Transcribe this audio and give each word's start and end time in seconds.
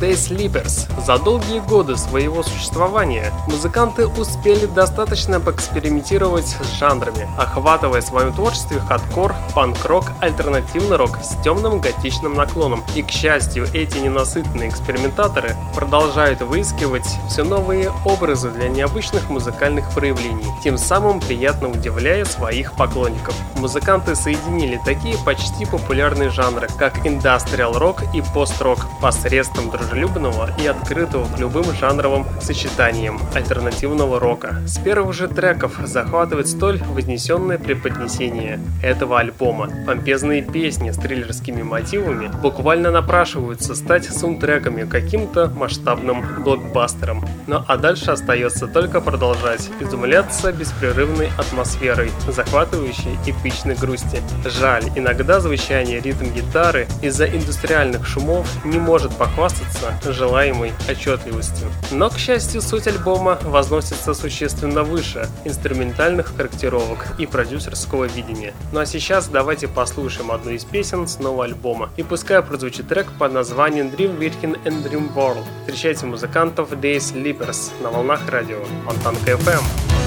Day 0.00 0.12
Sleepers. 0.12 0.88
За 1.04 1.18
долгие 1.18 1.60
годы 1.60 1.96
своего 1.96 2.42
существования 2.42 3.32
музыканты 3.46 4.06
успели 4.06 4.66
достаточно 4.66 5.40
поэкспериментировать 5.40 6.46
с 6.46 6.78
жанрами, 6.78 7.28
охватывая 7.38 8.00
в 8.00 8.04
своем 8.04 8.32
творчестве 8.32 8.80
хардкор, 8.80 9.34
панк-рок, 9.54 10.06
альтернативный 10.20 10.96
рок 10.96 11.18
с 11.22 11.40
темным 11.42 11.80
готичным 11.80 12.34
наклоном. 12.34 12.82
И, 12.94 13.02
к 13.02 13.10
счастью, 13.10 13.66
эти 13.72 13.98
ненасытные 13.98 14.68
экспериментаторы 14.68 15.56
продолжают 15.74 16.40
выискивать 16.40 17.06
все 17.28 17.44
новые 17.44 17.92
образы 18.04 18.50
для 18.50 18.68
необычных 18.68 19.28
музыкальных 19.30 19.90
проявлений, 19.92 20.46
тем 20.62 20.78
самым 20.78 21.20
приятно 21.20 21.68
удивляя 21.68 22.24
своих 22.24 22.72
поклонников. 22.72 23.34
Музыканты 23.56 24.14
соединили 24.14 24.80
такие 24.84 25.16
почти 25.24 25.66
популярные 25.66 26.30
жанры, 26.30 26.68
как 26.78 27.06
индастриал 27.06 27.78
рок 27.78 28.02
и 28.14 28.22
пост-рок 28.34 28.78
посредством 29.00 29.70
дружелюбного 29.84 30.50
и 30.60 30.66
открытого 30.66 31.26
к 31.34 31.38
любым 31.38 31.64
жанровым 31.74 32.26
сочетаниям 32.40 33.20
альтернативного 33.34 34.18
рока. 34.20 34.56
С 34.66 34.78
первых 34.78 35.14
же 35.14 35.28
треков 35.28 35.78
захватывает 35.84 36.48
столь 36.48 36.82
вознесенное 36.84 37.58
преподнесение 37.58 38.60
этого 38.82 39.20
альбома. 39.20 39.68
Помпезные 39.86 40.42
песни 40.42 40.90
с 40.90 40.96
триллерскими 40.96 41.62
мотивами 41.62 42.30
буквально 42.42 42.90
напрашиваются 42.90 43.74
стать 43.74 44.04
саундтреками 44.04 44.88
каким-то 44.88 45.48
масштабным 45.48 46.24
блокбастером. 46.42 47.24
Ну 47.46 47.62
а 47.66 47.76
дальше 47.76 48.10
остается 48.10 48.66
только 48.66 49.00
продолжать 49.00 49.68
изумляться 49.80 50.52
беспрерывной 50.52 51.30
атмосферой, 51.38 52.10
захватывающей 52.28 53.18
эпичной 53.26 53.74
грусти. 53.74 54.22
Жаль, 54.44 54.84
иногда 54.94 55.40
звучание 55.40 56.00
ритм 56.00 56.26
гитары 56.34 56.86
из-за 57.02 57.26
индустриальных 57.26 58.06
шумов 58.06 58.48
не 58.64 58.78
может 58.78 59.14
похвастаться 59.16 59.73
желаемой 60.04 60.72
отчетливостью. 60.88 61.68
Но, 61.90 62.10
к 62.10 62.18
счастью, 62.18 62.60
суть 62.60 62.86
альбома 62.86 63.38
возносится 63.42 64.14
существенно 64.14 64.82
выше 64.82 65.28
инструментальных 65.44 66.34
корректировок 66.36 67.14
и 67.18 67.26
продюсерского 67.26 68.04
видения. 68.04 68.54
Ну 68.72 68.80
а 68.80 68.86
сейчас 68.86 69.28
давайте 69.28 69.68
послушаем 69.68 70.30
одну 70.30 70.50
из 70.50 70.64
песен 70.64 71.06
с 71.06 71.18
нового 71.18 71.44
альбома. 71.44 71.90
И 71.96 72.02
пускай 72.02 72.42
прозвучит 72.42 72.88
трек 72.88 73.06
под 73.18 73.32
названием 73.32 73.88
Dream 73.88 74.18
Weekend 74.18 74.62
and 74.64 74.82
Dream 74.88 75.12
World. 75.14 75.44
Встречайте 75.60 76.06
музыкантов 76.06 76.72
Day 76.72 76.96
Sleepers 76.96 77.70
на 77.82 77.90
волнах 77.90 78.28
радио 78.28 78.58
Фонтанка 78.86 79.32
FM. 79.32 80.03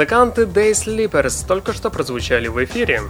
Музыканты 0.00 0.44
Day 0.44 0.70
Sleepers 0.70 1.46
только 1.46 1.74
что 1.74 1.90
прозвучали 1.90 2.48
в 2.48 2.64
эфире. 2.64 3.02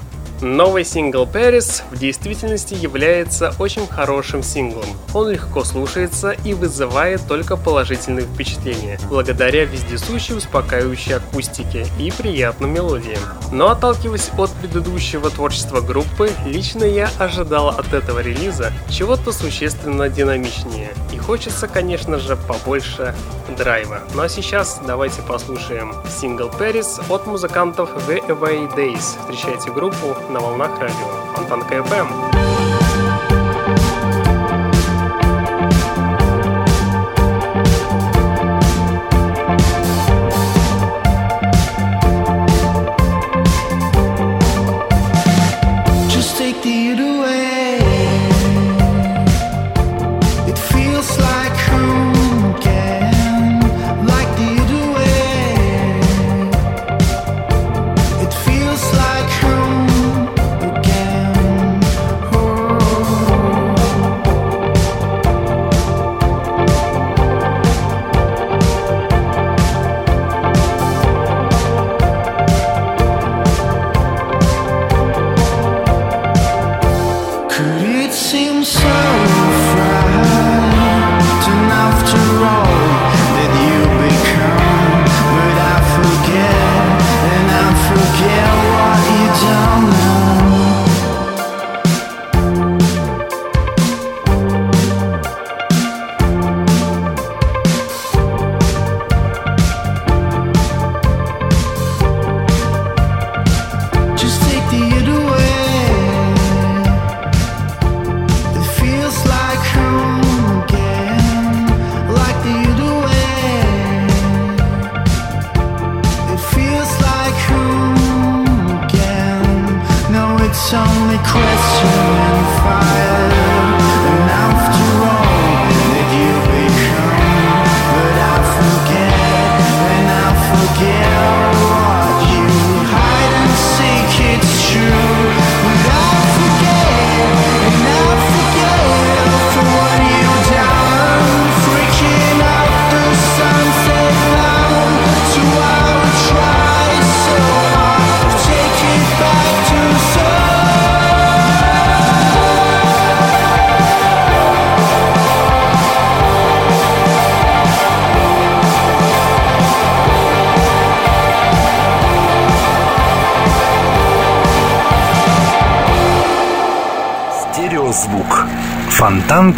Новый 0.42 0.86
сингл 0.86 1.26
Paris 1.26 1.82
в 1.90 1.98
действительности 1.98 2.72
является 2.72 3.52
очень 3.58 3.86
хорошим 3.86 4.42
синглом. 4.42 4.86
Он 5.12 5.28
легко 5.28 5.64
слушается 5.64 6.30
и 6.30 6.54
вызывает 6.54 7.20
только 7.28 7.58
положительные 7.58 8.24
впечатления, 8.24 8.98
благодаря 9.10 9.66
вездесущей 9.66 10.34
успокаивающей 10.34 11.16
акустике 11.16 11.86
и 11.98 12.10
приятным 12.10 12.72
мелодиям. 12.72 13.20
Но 13.52 13.70
отталкиваясь 13.70 14.30
от 14.38 14.50
предыдущего 14.52 15.28
творчества 15.28 15.82
группы, 15.82 16.30
лично 16.46 16.84
я 16.84 17.10
ожидал 17.18 17.68
от 17.68 17.92
этого 17.92 18.20
релиза 18.20 18.72
чего-то 18.88 19.32
существенно 19.32 20.08
динамичнее. 20.08 20.94
И 21.12 21.18
хочется, 21.18 21.68
конечно 21.68 22.18
же, 22.18 22.36
побольше 22.36 23.14
драйва. 23.58 24.00
Ну 24.14 24.22
а 24.22 24.28
сейчас 24.28 24.80
давайте 24.86 25.20
послушаем 25.22 25.94
сингл 26.08 26.48
Paris 26.48 27.02
от 27.10 27.26
музыкантов 27.26 27.90
The 28.08 28.26
Away 28.28 28.74
Days. 28.74 29.18
Встречайте 29.20 29.70
группу 29.70 30.16
на 30.30 30.40
волнах 30.40 30.78
радио 30.78 31.34
Фонтанка 31.34 31.74
FM. 31.76 32.39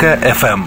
Фонтанка 0.02 0.28
FM. 0.28 0.64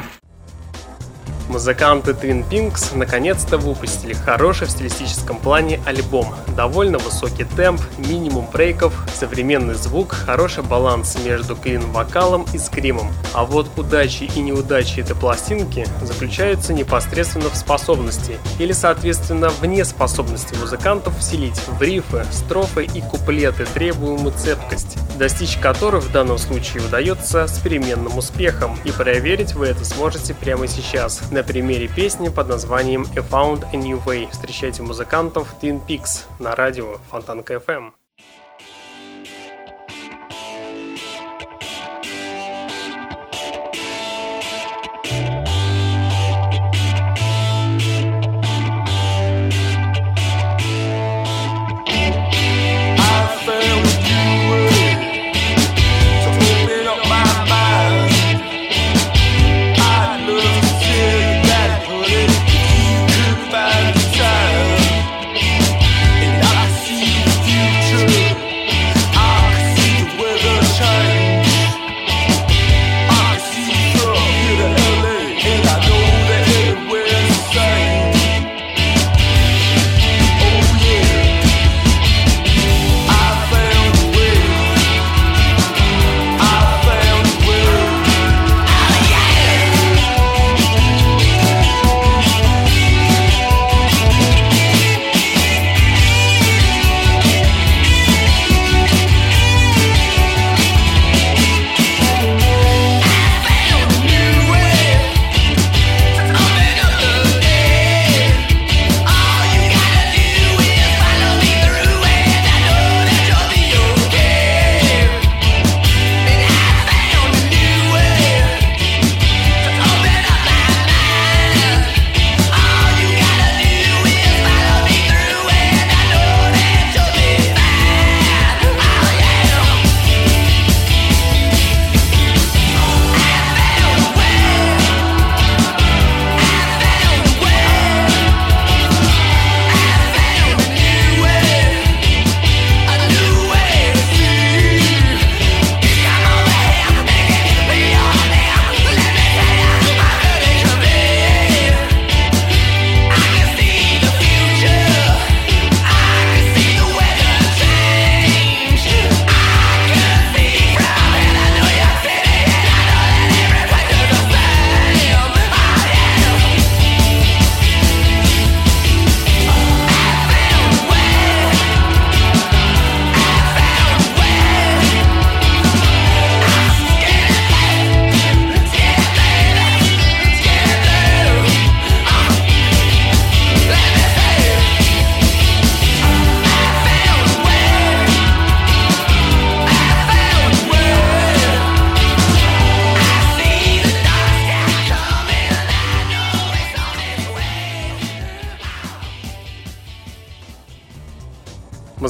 Музыканты 1.50 2.12
Twin 2.12 2.48
Pinks 2.50 2.96
наконец-то 2.96 3.58
выпустили 3.58 4.14
хороший 4.14 4.66
в 4.66 4.72
стилистическом 4.72 5.40
плане 5.40 5.82
альбом. 5.86 6.34
Довольно 6.56 7.00
высокий 7.00 7.44
темп, 7.44 7.82
минимум 7.98 8.48
брейков, 8.50 9.05
современный 9.16 9.74
звук, 9.76 10.14
хороший 10.14 10.64
баланс 10.64 11.18
между 11.26 11.56
клин-вокалом 11.56 12.46
и 12.54 12.58
скримом. 12.58 13.12
А 13.34 13.46
вот 13.46 13.68
удачи 13.78 14.30
и 14.36 14.40
неудачи 14.40 15.02
этой 15.02 15.16
пластинки 15.16 15.86
заключаются 16.02 16.74
непосредственно 16.74 17.50
в 17.50 17.56
способности, 17.56 18.38
или 18.60 18.72
соответственно 18.72 19.50
в 19.50 19.66
неспособности 19.66 20.56
музыкантов 20.56 21.18
вселить 21.18 21.60
в 21.68 21.82
рифы, 21.82 22.26
строфы 22.32 22.86
и 22.86 23.02
куплеты 23.02 23.66
требуемую 23.74 24.34
цепкость, 24.38 24.98
достичь 25.18 25.58
которых 25.58 26.04
в 26.04 26.12
данном 26.12 26.38
случае 26.38 26.84
удается 26.84 27.48
с 27.48 27.60
переменным 27.60 28.18
успехом, 28.18 28.78
и 28.86 28.92
проверить 28.92 29.54
вы 29.54 29.68
это 29.68 29.84
сможете 29.84 30.34
прямо 30.34 30.68
сейчас. 30.68 31.22
Например, 31.32 31.56
примере 31.56 31.88
песни 31.88 32.28
под 32.28 32.50
названием 32.50 33.08
«A 33.16 33.22
Found 33.22 33.66
a 33.74 33.78
New 33.78 33.98
Way». 34.06 34.30
Встречайте 34.30 34.84
музыкантов 34.84 35.56
Twin 35.62 35.82
Peaks 35.88 36.26
на 36.38 36.54
радио 36.54 36.98
Фонтанка 37.10 37.56
FM. 37.56 37.92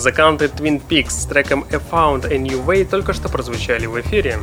Музыканты 0.05 0.45
Twin 0.45 0.79
Peaks 0.87 1.09
с 1.09 1.25
треком 1.25 1.65
A 1.71 1.77
Found 1.77 2.31
a 2.31 2.37
New 2.37 2.63
Way 2.63 2.85
только 2.85 3.11
что 3.11 3.27
прозвучали 3.27 3.87
в 3.87 3.99
эфире. 4.01 4.37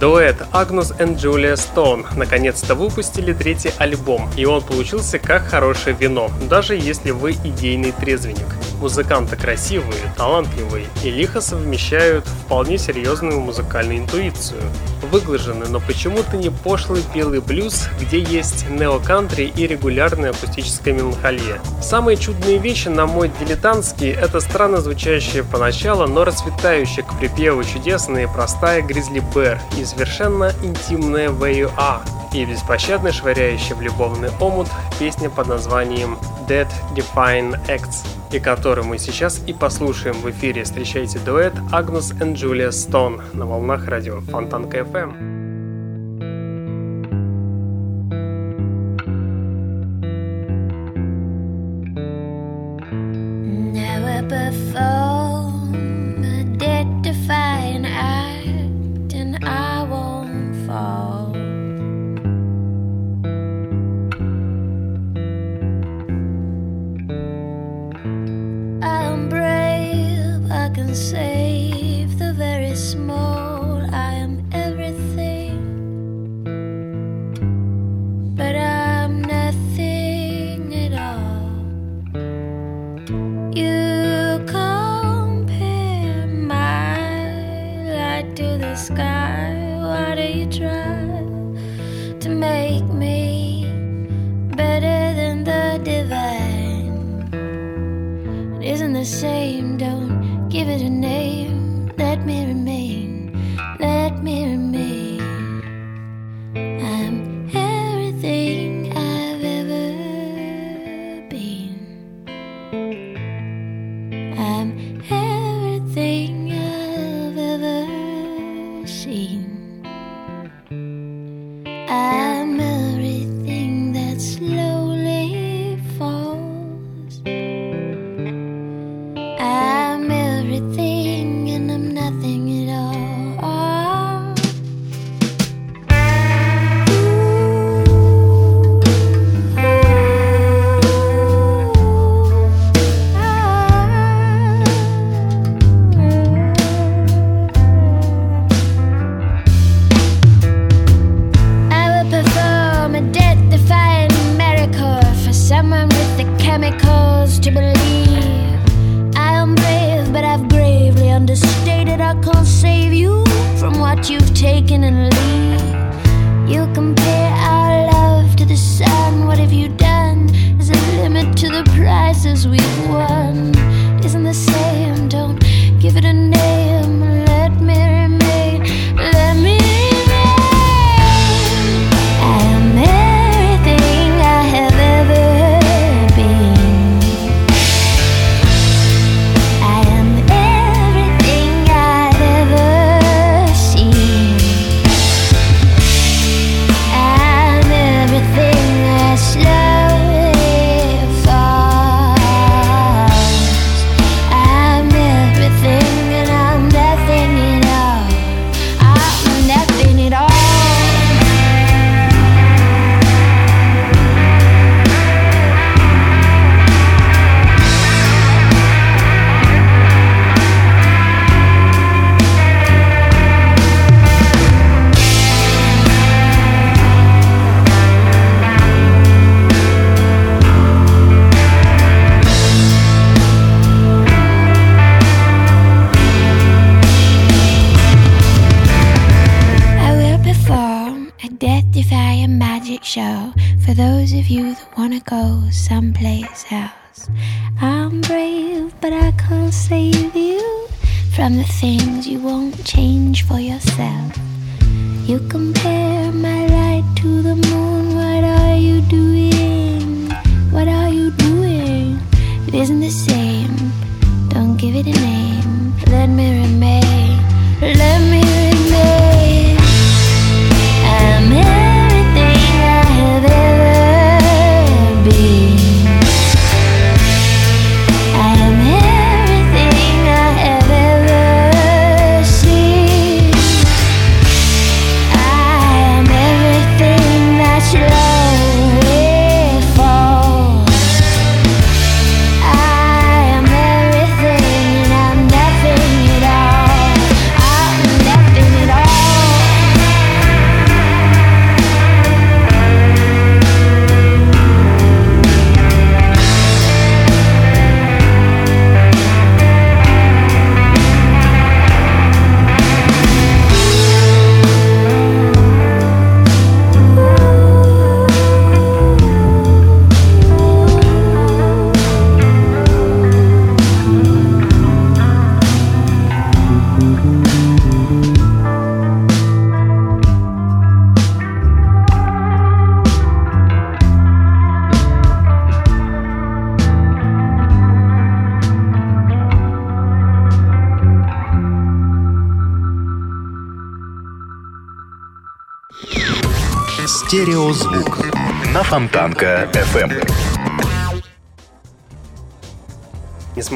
Дуэт 0.00 0.42
Агнус 0.50 0.92
и 0.98 1.04
Джулия 1.04 1.54
Стоун 1.54 2.04
наконец-то 2.16 2.74
выпустили 2.74 3.32
третий 3.32 3.70
альбом, 3.78 4.28
и 4.36 4.44
он 4.44 4.60
получился 4.60 5.20
как 5.20 5.46
хорошее 5.46 5.94
вино, 5.94 6.32
даже 6.50 6.74
если 6.74 7.12
вы 7.12 7.34
идейный 7.44 7.92
трезвенник. 7.92 8.48
Музыканты 8.80 9.36
красивые, 9.36 10.12
талантливые 10.16 10.86
и 11.02 11.10
лихо 11.10 11.40
совмещают 11.40 12.24
вполне 12.26 12.78
серьезную 12.78 13.40
музыкальную 13.40 13.98
интуицию. 13.98 14.62
Выглажены, 15.10 15.66
но 15.68 15.80
почему-то 15.80 16.36
не 16.36 16.50
пошлый 16.50 17.02
белый 17.12 17.40
блюз, 17.40 17.88
где 18.00 18.20
есть 18.20 18.68
нео-кантри 18.68 19.44
и 19.44 19.66
регулярная 19.66 20.30
акустическая 20.30 20.94
меланхолия. 20.94 21.60
Самые 21.82 22.16
чудные 22.16 22.58
вещи, 22.58 22.88
на 22.88 23.06
мой 23.06 23.30
дилетантский, 23.40 24.10
это 24.10 24.38
странно 24.40 24.80
звучащая 24.80 25.42
поначалу, 25.42 26.06
но 26.06 26.24
расцветающая 26.24 27.02
к 27.02 27.18
припеву 27.18 27.64
чудесная 27.64 28.24
и 28.24 28.32
простая 28.32 28.82
Гризли 28.82 29.20
Бэр 29.34 29.58
и 29.76 29.84
совершенно 29.84 30.52
интимная 30.62 31.30
Are 31.30 32.02
и 32.32 32.44
беспощадно 32.44 33.12
швыряющая 33.12 33.74
в 33.74 33.80
любовный 33.80 34.30
омут 34.40 34.68
песня 34.98 35.30
под 35.30 35.48
названием 35.48 36.18
Dead 36.48 36.68
Define 36.94 37.58
Acts, 37.66 38.04
и 38.32 38.40
которую 38.40 38.86
мы 38.86 38.98
сейчас 38.98 39.42
и 39.46 39.52
послушаем 39.52 40.16
в 40.16 40.30
эфире. 40.30 40.64
Встречайте 40.64 41.18
дуэт 41.18 41.54
Агнус 41.72 42.12
и 42.12 42.32
Джулия 42.32 42.70
Стоун 42.70 43.22
на 43.32 43.46
волнах 43.46 43.86
радио 43.86 44.20
Фонтанка 44.20 44.78
FM. 44.78 45.47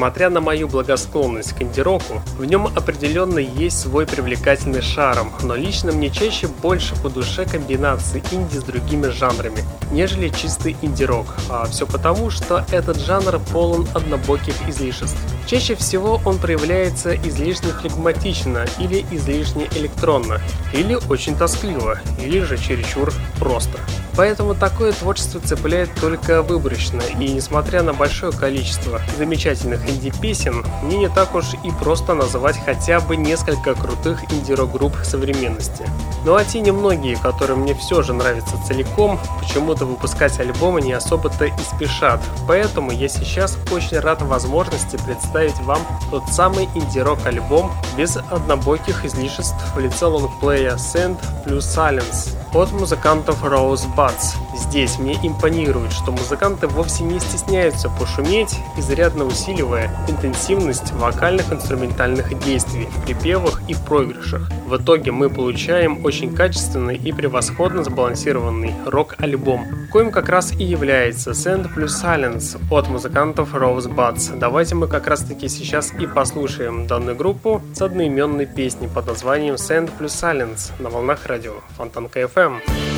Несмотря 0.03 0.29
на 0.29 0.41
мою 0.41 0.67
благосклонность 0.67 1.53
к 1.53 1.61
инди-року, 1.61 2.21
в 2.37 2.43
нем 2.43 2.67
определенно 2.67 3.39
есть 3.39 3.79
свой 3.79 4.05
привлекательный 4.05 4.81
шарм, 4.81 5.31
но 5.43 5.55
лично 5.55 5.93
мне 5.93 6.09
чаще 6.09 6.47
больше 6.47 6.93
по 7.01 7.09
душе 7.09 7.45
комбинации 7.45 8.21
инди 8.33 8.57
с 8.57 8.63
другими 8.63 9.07
жанрами, 9.07 9.63
нежели 9.93 10.27
чистый 10.27 10.75
инди-рок, 10.81 11.27
а 11.49 11.67
все 11.67 11.87
потому, 11.87 12.31
что 12.31 12.65
этот 12.73 12.99
жанр 12.99 13.39
полон 13.53 13.87
однобоких 13.93 14.55
излишеств. 14.67 15.17
Чаще 15.45 15.75
всего 15.75 16.21
он 16.25 16.39
проявляется 16.39 17.15
излишне 17.15 17.71
флегматично 17.73 18.65
или 18.79 19.05
излишне 19.11 19.67
электронно, 19.75 20.39
или 20.73 20.97
очень 21.09 21.35
тоскливо, 21.35 21.99
или 22.19 22.39
же 22.39 22.57
чересчур 22.57 23.13
просто. 23.39 23.77
Поэтому 24.15 24.53
такое 24.53 24.91
творчество 24.91 25.41
цепляет 25.41 25.89
только 25.99 26.43
выборочно, 26.43 27.01
и 27.01 27.29
несмотря 27.29 27.81
на 27.81 27.93
большое 27.93 28.31
количество 28.31 29.01
замечательных 29.17 29.89
инди-песен, 29.89 30.63
мне 30.83 30.97
не 30.97 31.09
так 31.09 31.33
уж 31.33 31.55
и 31.63 31.71
просто 31.71 32.13
называть 32.13 32.59
хотя 32.63 32.99
бы 32.99 33.17
несколько 33.17 33.73
крутых 33.73 34.31
инди-рок-групп 34.31 34.95
современности. 35.03 35.89
Ну 36.25 36.35
а 36.35 36.45
те 36.45 36.61
немногие, 36.61 37.17
которые 37.17 37.57
мне 37.57 37.73
все 37.73 38.03
же 38.03 38.13
нравятся 38.13 38.55
целиком, 38.67 39.19
почему-то 39.41 39.85
выпускать 39.85 40.39
альбомы 40.39 40.81
не 40.81 40.93
особо-то 40.93 41.45
и 41.45 41.51
спешат, 41.75 42.21
поэтому 42.47 42.91
я 42.91 43.09
сейчас 43.09 43.57
очень 43.71 43.99
рад 43.99 44.21
возможности 44.21 44.97
представить 44.97 45.32
вам 45.63 45.79
тот 46.11 46.27
самый 46.29 46.69
инди-рок 46.75 47.25
альбом 47.25 47.71
без 47.97 48.17
однобоких 48.17 49.03
излишеств 49.03 49.55
в 49.75 49.79
лице 49.79 50.05
лонгплея 50.05 50.75
Sand 50.75 51.17
плюс 51.43 51.65
Silence 51.65 52.35
от 52.53 52.71
музыкантов 52.71 53.43
Rosebuds. 53.43 54.35
Здесь 54.55 54.99
мне 54.99 55.15
импонирует, 55.23 55.91
что 55.91 56.11
музыканты 56.11 56.67
вовсе 56.67 57.03
не 57.03 57.19
стесняются 57.19 57.89
пошуметь, 57.89 58.55
изрядно 58.77 59.25
усиливая 59.25 59.89
интенсивность 60.07 60.91
вокальных 60.93 61.51
инструментальных 61.51 62.37
действий 62.43 62.85
в 62.85 63.05
припевах 63.05 63.61
и 63.67 63.75
проигрышах. 63.75 64.49
В 64.67 64.77
итоге 64.77 65.11
мы 65.11 65.29
получаем 65.29 66.05
очень 66.05 66.35
качественный 66.35 66.95
и 66.95 67.11
превосходно 67.11 67.83
сбалансированный 67.83 68.73
рок-альбом, 68.85 69.65
коим 69.91 70.11
как 70.11 70.29
раз 70.29 70.51
и 70.51 70.63
является 70.63 71.31
Sand 71.31 71.73
plus 71.75 71.87
Silence 72.03 72.59
от 72.69 72.87
музыкантов 72.89 73.53
Rosebuds. 73.53 74.37
Давайте 74.37 74.75
мы 74.75 74.87
как 74.87 75.07
раз 75.07 75.21
таки 75.21 75.47
сейчас 75.47 75.93
и 75.93 76.07
послушаем 76.07 76.87
данную 76.87 77.15
группу 77.15 77.61
с 77.73 77.81
одноименной 77.81 78.45
песней 78.45 78.87
под 78.87 79.07
названием 79.07 79.55
Sand 79.55 79.91
plus 79.99 80.07
Silence 80.07 80.71
на 80.79 80.89
волнах 80.89 81.25
радио 81.25 81.53
Фонтанка 81.77 82.21
FM. 82.21 82.43
FM. 82.43 82.92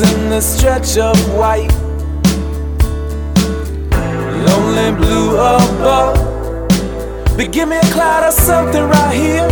Walk 0.00 0.12
in 0.12 0.30
the 0.30 0.40
stretch 0.40 0.96
of 0.98 1.16
white 1.34 1.70
lonely 4.46 4.96
blue 4.96 5.32
above. 5.36 6.16
But 7.36 7.52
give 7.52 7.68
me 7.68 7.76
a 7.76 7.92
cloud 7.92 8.24
or 8.24 8.32
something 8.32 8.82
right 8.82 9.14
here. 9.14 9.48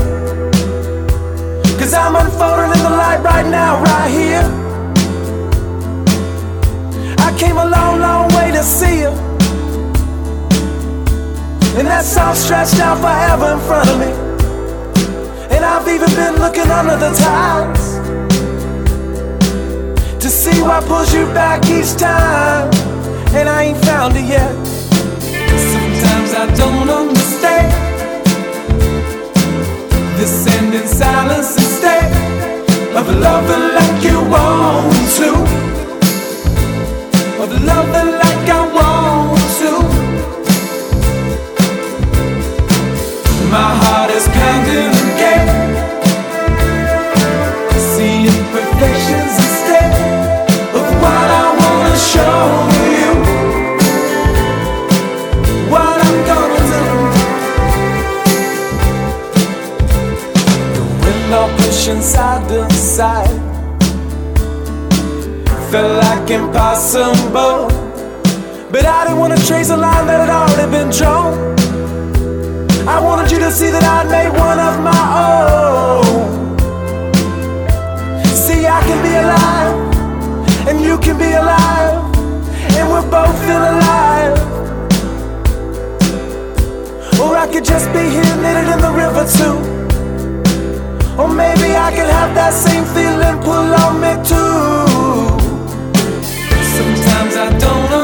Cause 1.78 1.94
I'm 1.94 2.16
unfolding 2.16 2.72
in 2.76 2.82
the 2.82 2.90
light 2.90 3.22
right 3.22 3.46
now, 3.46 3.82
right 3.82 4.10
here. 4.10 4.44
I 7.18 7.36
came 7.38 7.56
a 7.56 7.68
long, 7.68 8.00
long 8.00 8.28
way 8.34 8.50
to 8.52 8.62
see 8.62 9.00
you. 9.00 9.12
And 11.78 11.86
that's 11.86 12.16
all 12.16 12.34
stretched 12.34 12.80
out 12.80 12.98
forever 12.98 13.52
in 13.54 13.60
front 13.66 13.90
of 13.90 13.98
me. 13.98 14.12
And 15.54 15.64
I've 15.64 15.88
even 15.88 16.10
been 16.14 16.36
looking 16.40 16.70
under 16.70 16.96
the 16.96 17.12
tiles 17.16 17.85
to 20.20 20.28
see 20.28 20.60
what 20.62 20.84
pulls 20.84 21.12
you 21.12 21.26
back 21.34 21.64
each 21.66 21.94
time. 21.96 22.70
And 23.34 23.48
I 23.48 23.64
ain't 23.64 23.84
found 23.84 24.16
it 24.16 24.24
yet. 24.24 24.54
Sometimes 25.72 26.30
I 26.34 26.46
don't 26.56 26.88
understand 26.88 27.72
this 30.18 30.46
ending 30.56 30.86
silence 30.86 31.56
instead 31.56 32.10
of 32.96 33.06
loving 33.08 33.66
like 33.78 34.02
you 34.02 34.18
want 34.34 34.94
to, 35.18 35.30
of 37.42 37.50
loving 37.70 38.12
like 38.24 38.48
I 38.48 38.62
want 38.76 39.40
to. 39.60 39.72
My 43.50 43.70
heart 43.82 44.10
is 44.10 44.26
pounding 44.28 44.92
again, 45.08 45.48
seeing 47.94 48.36
perfections 48.52 49.45
pushing 61.86 62.02
side 62.02 62.48
to 62.48 62.68
side. 62.74 63.28
Felt 65.70 66.02
like 66.02 66.30
impossible. 66.30 67.68
But 68.72 68.84
I 68.84 69.04
didn't 69.04 69.20
want 69.20 69.38
to 69.38 69.46
trace 69.46 69.70
a 69.70 69.76
line 69.76 70.06
that 70.08 70.18
had 70.18 70.30
already 70.30 70.68
been 70.68 70.90
drawn. 70.90 71.34
I 72.88 73.00
wanted 73.00 73.30
you 73.30 73.38
to 73.38 73.52
see 73.52 73.70
that 73.70 73.84
I'd 73.84 74.10
made 74.10 74.30
one 74.36 74.58
of 74.58 74.82
my 74.82 75.04
own. 75.28 76.58
See, 78.34 78.66
I 78.66 78.80
can 78.88 79.00
be 79.06 79.14
alive, 79.24 80.68
and 80.68 80.80
you 80.80 80.98
can 80.98 81.16
be 81.16 81.32
alive, 81.34 82.02
and 82.74 82.90
we're 82.90 83.08
both 83.08 83.38
feel 83.46 83.62
alive. 83.74 84.34
Or 87.20 87.36
I 87.36 87.46
could 87.52 87.64
just 87.64 87.86
be 87.92 88.10
here 88.10 88.36
knitted 88.42 88.72
in 88.74 88.80
the 88.80 88.92
river 88.92 89.24
too. 89.38 89.75
Or 91.18 91.28
maybe 91.28 91.74
I 91.74 91.90
can 91.96 92.08
have 92.10 92.34
that 92.34 92.52
same 92.52 92.84
feeling 92.94 93.40
pull 93.42 93.72
on 93.84 94.00
me 94.02 94.12
too. 94.30 94.84
Sometimes 96.76 97.36
I 97.36 97.48
don't 97.58 97.95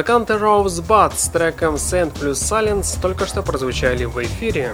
Музыканты 0.00 0.32
Rosebud 0.32 1.12
с 1.14 1.28
треком 1.28 1.74
Sand 1.74 2.14
plus 2.14 2.32
Silence 2.32 2.98
только 3.02 3.26
что 3.26 3.42
прозвучали 3.42 4.06
в 4.06 4.16
эфире. 4.22 4.72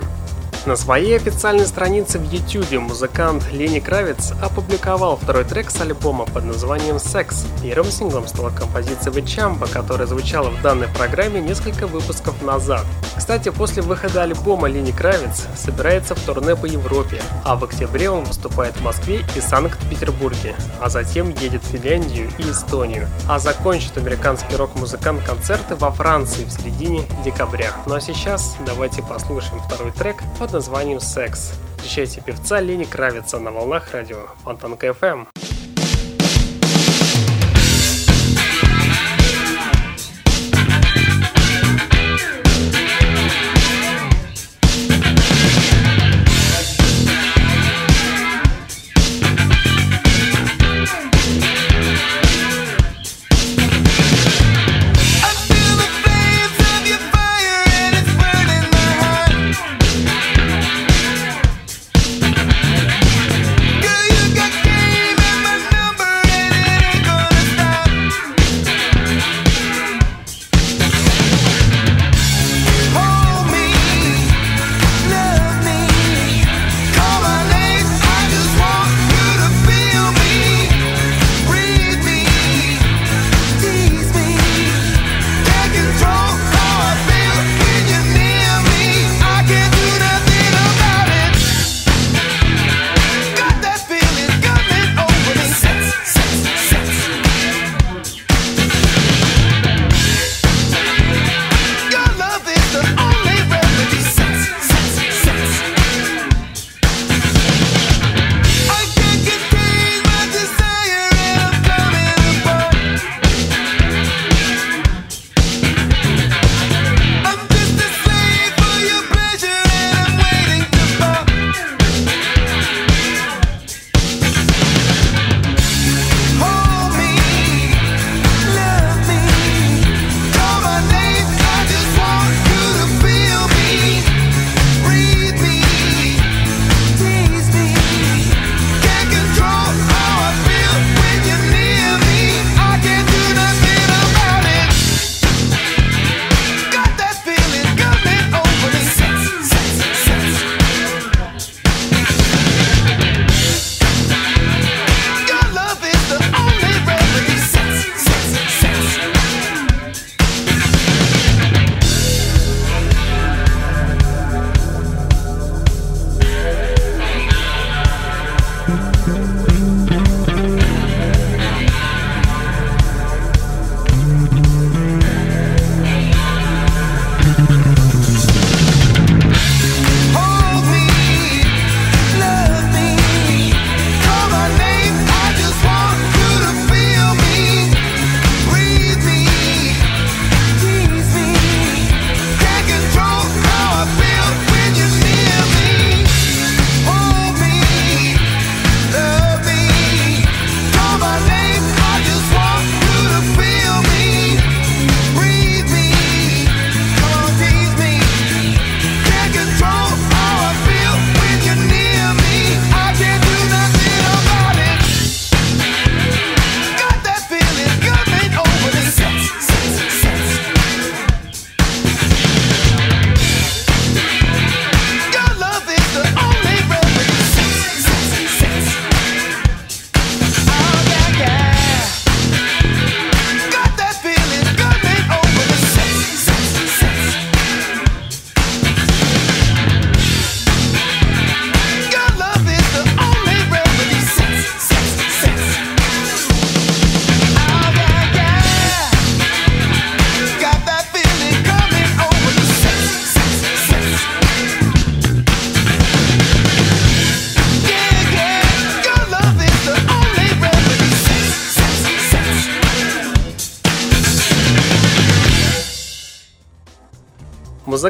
На 0.66 0.74
своей 0.74 1.16
официальной 1.16 1.64
странице 1.64 2.18
в 2.18 2.29
YouTube 2.29 2.72
музыкант 2.81 3.44
Лени 3.52 3.79
Кравец 3.79 4.33
опубликовал 4.42 5.16
второй 5.16 5.44
трек 5.44 5.70
с 5.70 5.81
альбома 5.81 6.26
под 6.26 6.44
названием 6.44 6.98
«Секс». 6.98 7.44
Первым 7.62 7.92
синглом 7.92 8.26
стала 8.26 8.50
композиция 8.50 9.12
«The 9.12 9.22
Champa», 9.22 9.72
которая 9.72 10.09
звучала 10.09 10.50
в 10.50 10.61
данной 10.62 10.88
программе 10.88 11.40
несколько 11.40 11.87
выпусков 11.87 12.42
назад. 12.42 12.85
Кстати, 13.16 13.50
после 13.50 13.81
выхода 13.81 14.24
альбома 14.24 14.66
Лени 14.66 14.90
Кравец 14.90 15.46
собирается 15.57 16.16
в 16.16 16.20
турне 16.22 16.57
по 16.57 16.66
Европе, 16.66 17.22
а 17.44 17.55
в 17.55 17.62
октябре 17.62 18.11
он 18.11 18.24
выступает 18.24 18.76
в 18.76 18.83
Москве 18.83 19.24
и 19.37 19.40
Санкт-Петербурге, 19.40 20.57
а 20.81 20.90
затем 20.90 21.31
едет 21.31 21.62
в 21.62 21.68
Финляндию 21.68 22.29
и 22.38 22.50
Эстонию, 22.50 23.09
а 23.29 23.38
закончит 23.38 23.96
американский 23.98 24.57
рок-музыкант 24.57 25.22
концерты 25.24 25.76
во 25.76 25.92
Франции 25.92 26.44
в 26.44 26.50
середине 26.50 27.05
декабря. 27.24 27.70
Ну 27.87 27.94
а 27.94 28.00
сейчас 28.00 28.57
давайте 28.66 29.00
послушаем 29.02 29.61
второй 29.61 29.92
трек 29.92 30.16
под 30.40 30.56
названием 30.57 31.01
«Секс». 31.01 31.53
Встречайте 31.77 32.23
певца 32.23 32.61
Лени 32.61 32.85
Кравица 32.85 33.38
на 33.38 33.51
волнах 33.51 33.92
радио 33.92 34.29
Фонтанка 34.42 34.87
FM. 34.87 35.27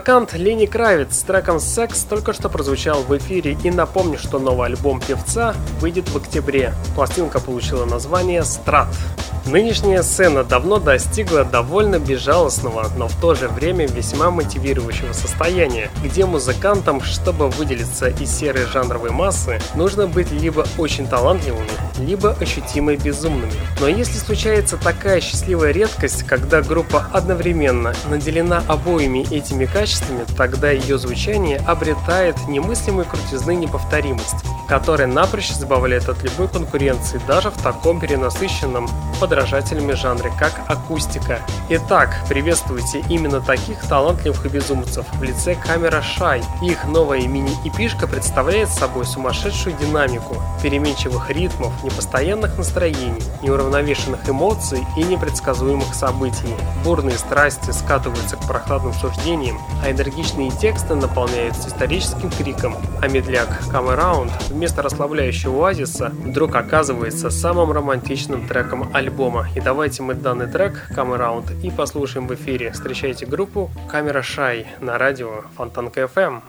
Музыкант 0.07 0.35
Лени 0.35 0.67
Кравец 0.67 1.19
с 1.19 1.23
треком 1.25 1.59
«Секс» 1.59 2.05
только 2.05 2.33
что 2.33 2.49
прозвучал 2.49 3.03
в 3.03 3.19
эфире 3.19 3.59
и 3.65 3.73
напомню, 3.73 4.19
что 4.19 4.39
новый 4.39 4.69
альбом 4.69 5.01
певца 5.01 5.57
выйдет 5.81 6.09
в 6.11 6.17
октябре. 6.17 6.75
Пластинка 6.95 7.41
получила 7.41 7.87
название 7.87 8.45
«Страт». 8.45 8.87
Нынешняя 9.47 10.03
сцена 10.03 10.43
давно 10.43 10.79
достигла 10.79 11.45
довольно 11.45 12.01
безжалостного, 12.01 12.91
но 12.97 13.07
в 13.07 13.15
то 13.21 13.37
же 13.37 13.47
время 13.47 13.87
весьма 13.87 14.33
мотивирующего 14.33 15.13
состояния, 15.13 15.89
где 16.03 16.27
музыкантам, 16.27 17.01
чтобы 17.01 17.49
выделиться 17.49 18.09
из 18.09 18.29
серой 18.37 18.67
жанровой 18.67 19.11
массы, 19.11 19.61
нужно 19.77 20.09
быть 20.09 20.33
либо 20.33 20.67
очень 20.79 21.07
талантливыми, 21.07 21.71
либо 22.01 22.37
ощутимо 22.41 22.97
безумными. 22.97 23.53
Но 23.81 23.87
если 23.87 24.19
случается 24.19 24.77
такая 24.79 25.21
счастливая 25.21 25.71
редкость, 25.71 26.25
когда 26.25 26.61
группа 26.61 27.07
одновременно 27.13 27.95
наделена 28.11 28.65
обоими 28.67 29.33
этими 29.33 29.67
качествами, 29.67 30.25
тогда 30.37 30.73
ее 30.73 30.99
звучание 30.99 31.59
обретает 31.59 32.37
немыслимую 32.49 33.07
крутизны 33.07 33.55
неповторимость, 33.55 34.45
которая 34.69 35.07
напрочь 35.07 35.53
избавляет 35.53 36.09
от 36.09 36.21
любой 36.25 36.49
конкуренции 36.49 37.21
даже 37.29 37.51
в 37.51 37.63
таком 37.63 38.01
перенасыщенном 38.01 38.89
подражателями 39.37 39.93
жанре, 39.93 40.33
как 40.39 40.63
акустика. 40.67 41.41
Итак, 41.69 42.17
приветствуйте 42.27 43.05
именно 43.11 43.43
таких 43.43 43.87
талантливых 43.87 44.47
и 44.47 44.49
безумцев 44.49 45.05
в 45.13 45.23
лице 45.23 45.55
камера 45.55 46.01
Шай. 46.01 46.43
Их 46.63 46.87
новая 46.87 47.27
мини-эпишка 47.27 48.07
представляет 48.07 48.71
собой 48.71 49.05
сумасшедшую 49.05 49.77
динамику, 49.77 50.37
переменчивых 50.63 51.29
ритмов, 51.29 51.73
непостоянных 51.85 52.57
настроений, 52.57 53.23
неуравновешенных 53.43 54.27
эмоций 54.27 54.87
и 54.97 55.03
непредсказуемых 55.03 55.95
событий. 55.95 56.55
Бурные 56.83 57.19
страсти 57.19 57.73
скатываются 57.73 58.37
к 58.37 58.47
прохладным 58.47 58.95
суждениям, 58.95 59.59
а 59.85 59.91
энергичные 59.91 60.51
тексты 60.51 60.95
наполняются 60.95 61.69
историческим 61.69 62.31
криком, 62.31 62.75
а 63.03 63.09
медляк 63.09 63.49
«Come 63.71 63.95
Around» 63.95 64.31
вместо 64.49 64.81
расслабляющего 64.81 65.67
оазиса 65.67 66.11
вдруг 66.25 66.55
оказывается 66.55 67.29
самым 67.29 67.73
романтичным 67.73 68.49
треком 68.49 68.89
альбома. 68.95 69.26
И 69.57 69.61
давайте 69.61 70.05
мы 70.05 70.15
данный 70.15 70.47
трек 70.47 70.89
«Come 70.91 71.19
Around» 71.19 71.61
и 71.61 71.71
послушаем 71.71 72.29
в 72.29 72.35
эфире. 72.35 72.71
Встречайте 72.71 73.27
группу 73.27 73.71
«Камера 73.91 74.23
Шай» 74.23 74.69
на 74.81 74.99
радио 74.99 75.43
Фонтанка 75.57 76.03
FM. 76.03 76.43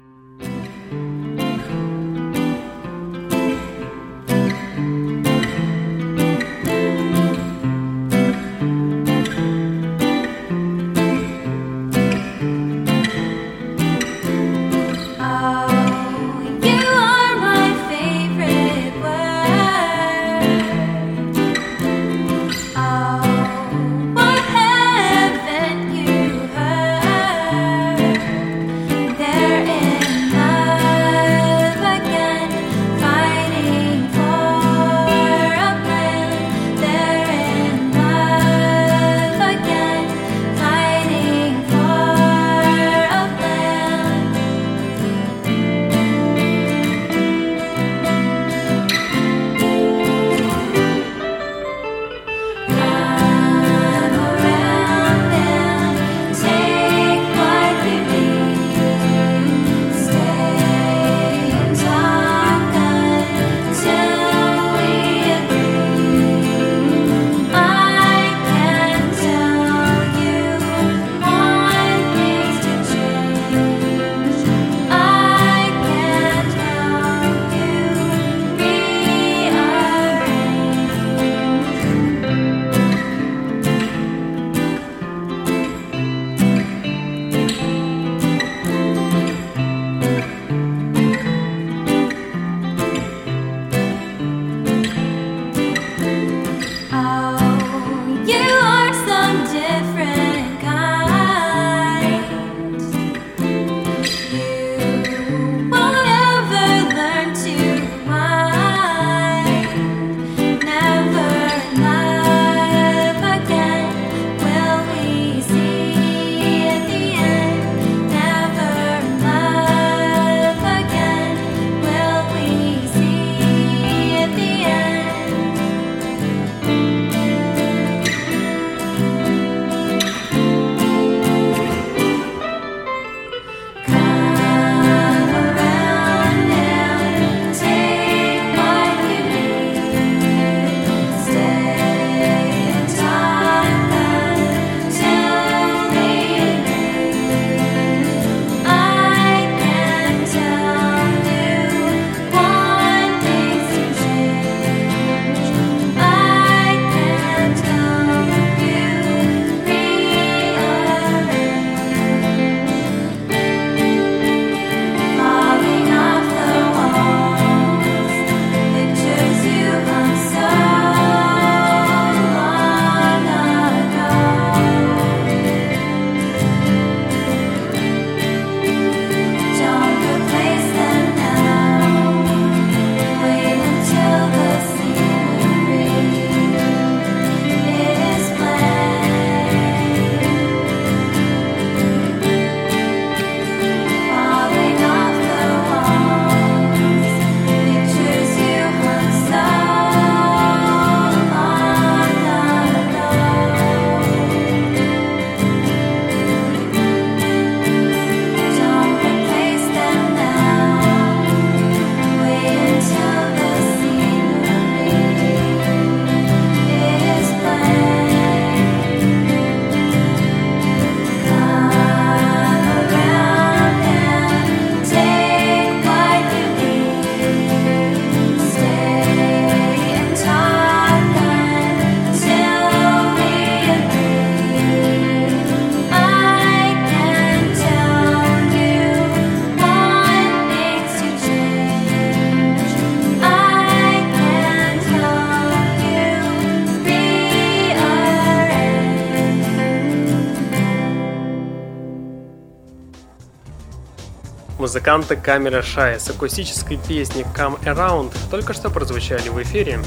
Музыканты 254.88 255.18
Камера 255.18 255.62
Шай 255.62 256.00
с 256.00 256.10
акустической 256.10 256.78
песней 256.78 257.26
Come 257.36 257.62
Around 257.66 258.14
только 258.32 258.54
что 258.54 258.70
прозвучали 258.70 259.28
в 259.28 259.42
эфире. 259.44 259.82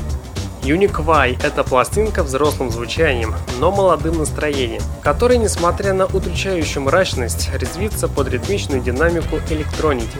Unique 0.63 1.03
Y– 1.03 1.39
это 1.43 1.65
пластинка 1.65 2.23
взрослым 2.23 2.71
звучанием, 2.71 3.35
но 3.59 3.71
молодым 3.71 4.19
настроением, 4.19 4.83
который, 5.03 5.39
несмотря 5.39 5.95
на 5.95 6.05
удручающую 6.05 6.83
мрачность, 6.83 7.49
резвится 7.55 8.09
под 8.09 8.29
ритмичную 8.29 8.83
динамику 8.83 9.37
электроники 9.49 10.19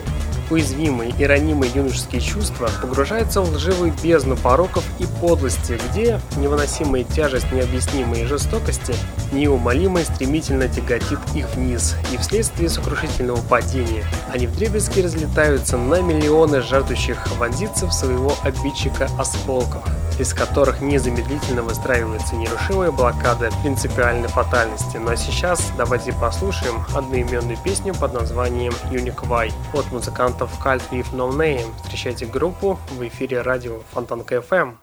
уязвимые 0.51 1.13
и 1.17 1.23
ранимые 1.25 1.71
юношеские 1.73 2.21
чувства 2.21 2.69
погружаются 2.81 3.41
в 3.41 3.55
лживую 3.55 3.93
бездну 4.03 4.35
пороков 4.35 4.83
подлости, 5.21 5.79
где 5.89 6.19
невыносимая 6.35 7.03
тяжесть 7.03 7.51
необъяснимой 7.51 8.25
жестокости 8.25 8.93
неумолимо 9.31 10.01
и 10.01 10.03
стремительно 10.03 10.67
тяготит 10.67 11.19
их 11.35 11.47
вниз, 11.55 11.95
и 12.11 12.17
вследствие 12.17 12.69
сокрушительного 12.69 13.41
падения 13.43 14.03
они 14.33 14.47
вдребезги 14.47 15.01
разлетаются 15.01 15.77
на 15.77 16.01
миллионы 16.01 16.61
жаждущих 16.61 17.25
вонзиться 17.37 17.85
в 17.85 17.93
своего 17.93 18.33
обидчика 18.43 19.07
осколков 19.17 19.83
из 20.19 20.33
которых 20.33 20.81
незамедлительно 20.81 21.63
выстраивается 21.63 22.35
нерушимая 22.35 22.91
блокада 22.91 23.49
принципиальной 23.63 24.27
фатальности. 24.27 24.97
Но 24.97 25.15
сейчас 25.15 25.71
давайте 25.77 26.13
послушаем 26.13 26.83
одноименную 26.93 27.57
песню 27.63 27.95
под 27.95 28.13
названием 28.13 28.73
Y 28.91 29.53
от 29.73 29.91
музыкантов 29.91 30.51
Cult 30.63 30.83
With 30.91 31.11
No 31.13 31.31
Name. 31.31 31.71
Встречайте 31.83 32.27
группу 32.27 32.77
в 32.91 33.07
эфире 33.07 33.41
радио 33.41 33.79
Фонтанка 33.93 34.35
FM. 34.35 34.75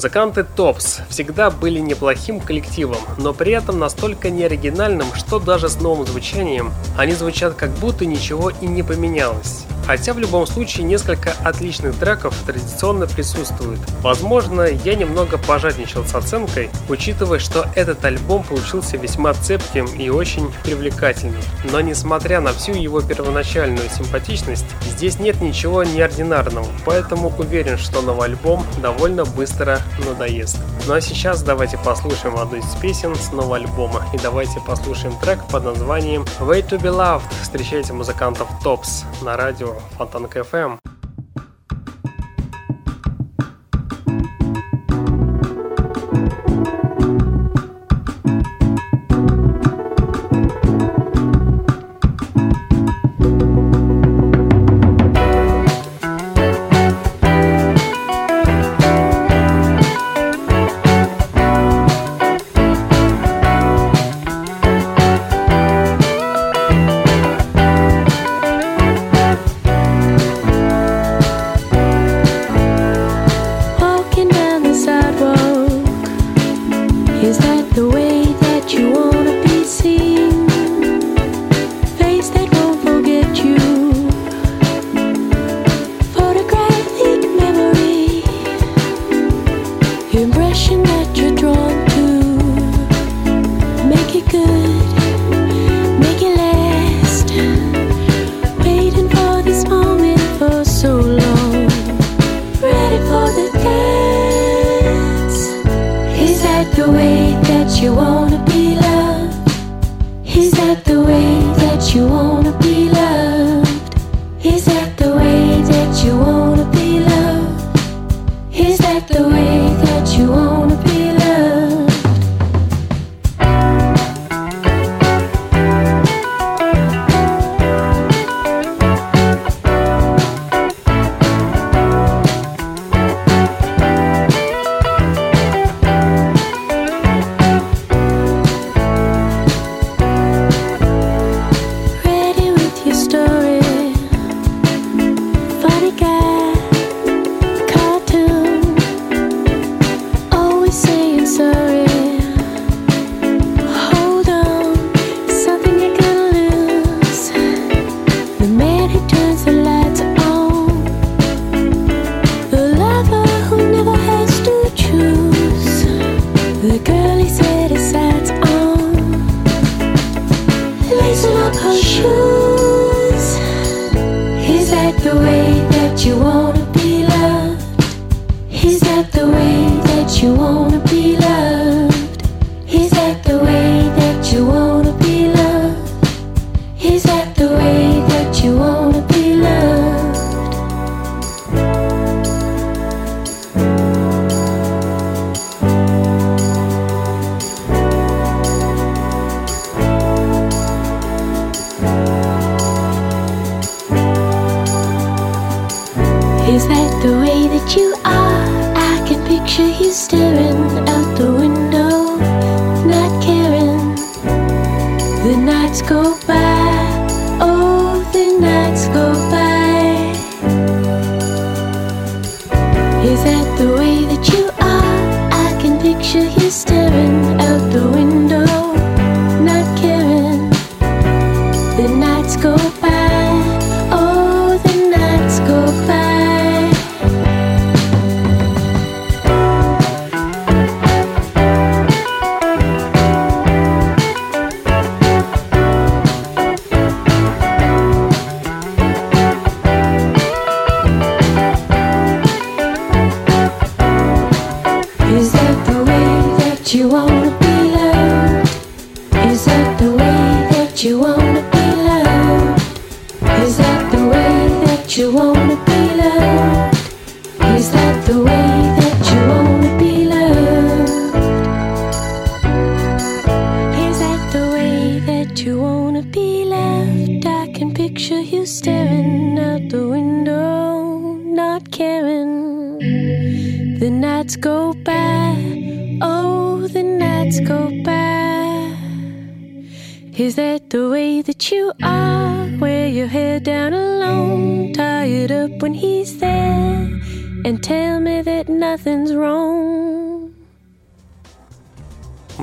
Музыканты 0.00 0.44
Топс 0.44 1.00
всегда 1.10 1.50
были 1.50 1.78
неплохим 1.78 2.40
коллективом, 2.40 2.96
но 3.18 3.34
при 3.34 3.52
этом 3.52 3.78
настолько 3.78 4.30
неоригинальным, 4.30 5.04
что 5.14 5.38
даже 5.38 5.68
с 5.68 5.78
новым 5.78 6.06
звучанием 6.06 6.72
они 6.96 7.12
звучат 7.12 7.52
как 7.52 7.68
будто 7.72 8.06
ничего 8.06 8.48
и 8.48 8.66
не 8.66 8.82
поменялось. 8.82 9.59
Хотя 9.90 10.14
в 10.14 10.20
любом 10.20 10.46
случае 10.46 10.84
несколько 10.84 11.32
отличных 11.42 11.96
треков 11.96 12.32
традиционно 12.46 13.08
присутствуют. 13.08 13.80
Возможно, 14.02 14.62
я 14.62 14.94
немного 14.94 15.36
пожадничал 15.36 16.04
с 16.04 16.14
оценкой, 16.14 16.70
учитывая, 16.88 17.40
что 17.40 17.66
этот 17.74 18.04
альбом 18.04 18.44
получился 18.44 18.96
весьма 18.98 19.34
цепким 19.34 19.86
и 19.86 20.08
очень 20.08 20.48
привлекательным. 20.62 21.42
Но 21.72 21.80
несмотря 21.80 22.40
на 22.40 22.52
всю 22.52 22.74
его 22.74 23.00
первоначальную 23.00 23.90
симпатичность, 23.90 24.66
здесь 24.82 25.18
нет 25.18 25.40
ничего 25.40 25.82
неординарного, 25.82 26.68
поэтому 26.84 27.34
уверен, 27.36 27.76
что 27.76 28.00
новый 28.00 28.26
альбом 28.26 28.64
довольно 28.80 29.24
быстро 29.24 29.80
надоест. 30.06 30.58
Ну 30.86 30.94
а 30.94 31.00
сейчас 31.00 31.42
давайте 31.42 31.78
послушаем 31.78 32.36
одну 32.36 32.58
из 32.58 32.76
песен 32.76 33.16
с 33.16 33.32
нового 33.32 33.56
альбома 33.56 34.04
и 34.14 34.18
давайте 34.18 34.60
послушаем 34.64 35.18
трек 35.18 35.44
под 35.48 35.64
названием 35.64 36.22
Way 36.38 36.68
to 36.68 36.80
be 36.80 36.94
Loved. 36.96 37.24
Встречайте 37.42 37.92
музыкантов 37.92 38.46
Tops 38.64 39.04
на 39.22 39.36
радио 39.36 39.79
Фонтанка 39.96 40.40
FM. 40.40 40.99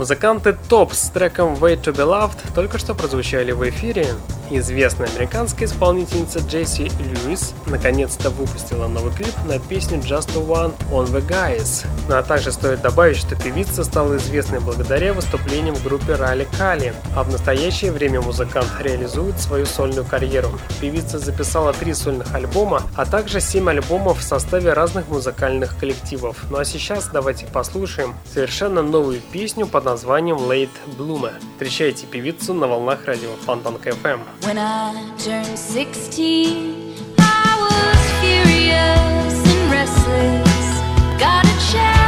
Музыканты 0.08 0.56
Топ 0.70 0.94
с 0.94 1.10
треком 1.10 1.56
Way 1.56 1.84
to 1.84 1.94
Be 1.94 2.08
Loved 2.08 2.38
только 2.56 2.78
что 2.78 2.96
прозвучали 2.96 3.52
в 3.52 3.68
эфире. 3.68 4.08
Известная 4.50 5.10
американская 5.10 5.68
исполнительница 5.68 6.40
Джесси 6.40 6.90
Льюис 6.98 7.54
наконец-то 7.68 8.30
выпустила 8.30 8.88
новый 8.88 9.14
клип 9.14 9.34
на 9.46 9.60
песню 9.60 10.00
Just 10.00 10.34
One 10.36 10.74
on 10.92 11.08
the 11.08 11.26
Guys. 11.26 11.86
Ну 12.08 12.16
а 12.16 12.24
также 12.24 12.52
стоит 12.52 12.82
добавить, 12.82 13.18
что 13.18 13.36
певица 13.36 13.84
стала 13.84 14.18
известной 14.18 14.60
благодаря 14.60 15.14
выступлениям 15.14 15.76
в 15.76 15.84
группе 15.84 16.16
Ралли 16.16 16.48
Кали, 16.58 16.94
а 17.16 17.24
в 17.24 17.32
настоящее 17.32 17.92
время 17.92 18.22
музыкант 18.22 18.70
реализует 18.80 19.40
свою 19.40 19.66
сольную 19.66 20.06
карьеру. 20.06 20.50
Певица 20.80 21.20
записала 21.20 21.74
три 21.74 21.94
сольных 21.94 22.34
альбома, 22.34 22.84
а 22.96 23.06
также 23.06 23.42
семь 23.42 23.70
альбомов 23.70 24.20
в 24.20 24.24
составе 24.24 24.74
разных 24.74 25.08
музыкальных 25.10 25.78
коллективов. 25.78 26.46
Ну 26.50 26.58
а 26.58 26.66
сейчас 26.66 27.10
давайте 27.12 27.46
послушаем 27.46 28.16
совершенно 28.32 28.82
новую 28.82 29.20
песню 29.20 29.68
под 29.68 29.86
названием 29.86 30.38
Late 30.38 30.70
Bloomer. 30.98 31.34
Встречайте 31.54 32.06
певицу 32.06 32.54
на 32.54 32.68
волнах 32.68 33.06
радио 33.06 33.30
Фонтан 33.46 33.76
КФМ. 33.76 34.20
When 34.42 34.58
I 34.58 34.94
turned 35.18 35.58
16, 35.58 36.18
I 36.20 36.68
was 36.68 36.77
curious 38.68 39.40
and 39.54 39.72
restless. 39.72 40.70
got 41.18 41.46
a 41.46 41.72
chance. 41.72 42.07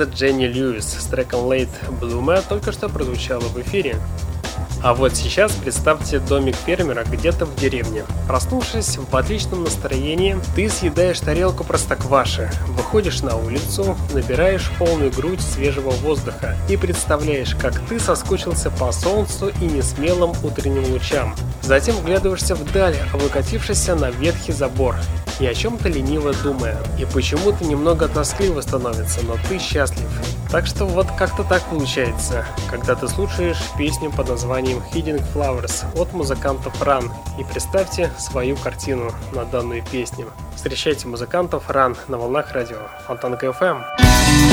Певица 0.00 0.16
Дженни 0.16 0.46
Льюис 0.46 0.86
с 0.86 1.04
треком 1.06 1.40
Late 1.40 1.68
Bloomer 2.00 2.42
только 2.48 2.72
что 2.72 2.88
прозвучала 2.88 3.42
в 3.42 3.60
эфире. 3.60 3.96
А 4.82 4.94
вот 4.94 5.14
сейчас 5.14 5.52
представьте 5.52 6.20
домик 6.20 6.56
фермера 6.56 7.04
где-то 7.04 7.44
в 7.44 7.54
деревне. 7.56 8.04
Проснувшись 8.26 8.96
в 8.96 9.14
отличном 9.14 9.64
настроении, 9.64 10.38
ты 10.56 10.70
съедаешь 10.70 11.20
тарелку 11.20 11.64
простокваши, 11.64 12.50
выходишь 12.68 13.20
на 13.20 13.36
улицу, 13.36 13.94
набираешь 14.14 14.70
полную 14.78 15.10
грудь 15.10 15.42
свежего 15.42 15.90
воздуха 15.90 16.56
и 16.70 16.78
представляешь, 16.78 17.54
как 17.54 17.78
ты 17.86 18.00
соскучился 18.00 18.70
по 18.70 18.92
солнцу 18.92 19.52
и 19.60 19.64
несмелым 19.66 20.32
утренним 20.42 20.90
лучам. 20.92 21.34
Затем 21.60 21.94
вглядываешься 21.96 22.54
вдаль, 22.54 22.96
облокотившийся 23.12 23.96
на 23.96 24.10
ветхий 24.10 24.52
забор, 24.52 24.96
и 25.40 25.46
о 25.46 25.54
чем-то 25.54 25.88
лениво 25.88 26.32
думая. 26.44 26.76
И 26.98 27.04
почему-то 27.06 27.64
немного 27.64 28.08
тоскливо 28.08 28.60
становится, 28.60 29.24
но 29.24 29.36
ты 29.48 29.58
счастлив. 29.58 30.06
Так 30.50 30.66
что 30.66 30.84
вот 30.84 31.06
как-то 31.18 31.44
так 31.44 31.62
получается, 31.64 32.44
когда 32.68 32.94
ты 32.94 33.08
слушаешь 33.08 33.60
песню 33.78 34.10
под 34.10 34.28
названием 34.28 34.82
Hidden 34.92 35.22
Flowers 35.34 35.84
от 35.98 36.12
музыкантов 36.12 36.80
Run. 36.82 37.10
И 37.38 37.44
представьте 37.44 38.10
свою 38.18 38.56
картину 38.56 39.12
на 39.32 39.44
данную 39.44 39.82
песню. 39.82 40.26
Встречайте 40.54 41.08
музыкантов 41.08 41.70
Run 41.70 41.96
на 42.08 42.18
волнах 42.18 42.52
радио 42.52 42.78
Фонтанка 43.06 43.46
FM. 43.46 44.49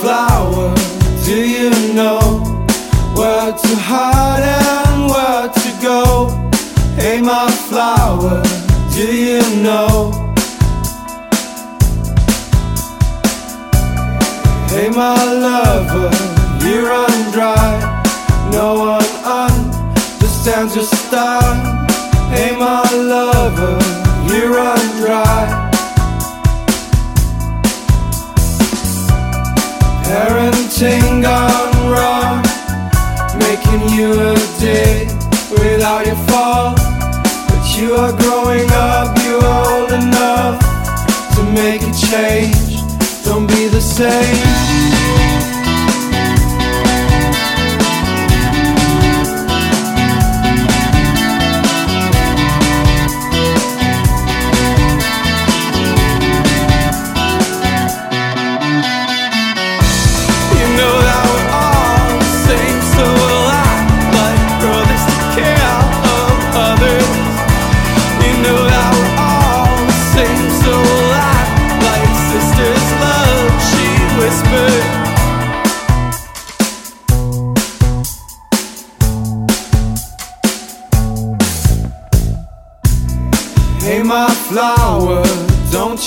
Flower, 0.00 0.74
do 1.24 1.34
you 1.34 1.70
know 1.92 2.20
where 3.14 3.52
to 3.52 3.72
hide 3.90 4.44
and 4.44 5.10
where 5.10 5.48
to 5.48 5.70
go? 5.82 6.28
Hey, 6.94 7.20
my 7.20 7.50
flower, 7.68 8.42
do 8.94 9.06
you 9.06 9.42
know? 9.62 10.12
Hey, 14.68 14.88
my 14.90 15.18
lover, 15.46 16.10
you 16.64 16.86
run 16.86 17.32
dry. 17.32 17.70
No 18.52 18.78
one 18.78 19.10
understands 19.24 20.76
your 20.76 20.84
style. 20.84 21.86
Hey, 22.30 22.54
my 22.56 22.88
lover, 22.92 23.78
you 24.30 24.54
run 24.54 24.78
dry. 25.02 25.67
Parenting 30.08 31.20
gone 31.20 31.90
wrong, 31.92 32.42
making 33.38 33.90
you 33.90 34.12
a 34.12 34.34
day 34.58 35.06
without 35.50 36.06
your 36.06 36.16
fault. 36.28 36.78
But 37.48 37.76
you 37.76 37.94
are 37.94 38.16
growing 38.16 38.70
up, 38.72 39.18
you 39.18 39.36
are 39.36 39.70
old 39.70 39.92
enough 39.92 40.58
to 41.36 41.42
make 41.52 41.82
a 41.82 41.92
change. 41.92 42.80
Don't 43.22 43.46
be 43.48 43.68
the 43.68 43.82
same. 43.82 45.57